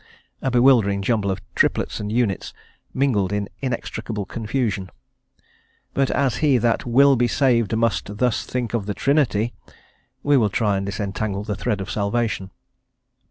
A 0.41 0.49
bewildering 0.49 1.03
jumble 1.03 1.29
of 1.29 1.41
triplets 1.53 1.99
and 1.99 2.11
units, 2.11 2.55
mingled 2.91 3.31
in 3.31 3.47
inextricable 3.61 4.25
confusion. 4.25 4.89
But 5.93 6.09
as 6.09 6.37
he 6.37 6.57
that 6.57 6.87
"will 6.87 7.15
be 7.15 7.27
saved 7.27 7.77
must 7.77 8.17
thus 8.17 8.43
think 8.43 8.73
of 8.73 8.87
the 8.87 8.95
Trinity," 8.95 9.53
we 10.23 10.37
will 10.37 10.49
try 10.49 10.75
and 10.77 10.87
disentangle 10.87 11.43
the 11.43 11.53
thread 11.53 11.81
of 11.81 11.91
salvation. 11.91 12.49